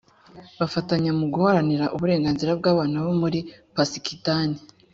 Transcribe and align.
bafatanya 0.59 1.11
mu 1.19 1.25
guharanira 1.33 1.91
uburenganzira 1.95 2.51
bw 2.59 2.65
abana 2.73 2.95
bo 3.05 3.13
muri 3.21 3.39
pasikitani 3.75 4.57